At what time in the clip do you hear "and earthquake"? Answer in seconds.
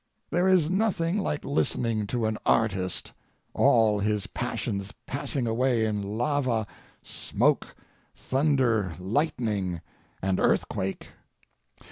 10.19-11.09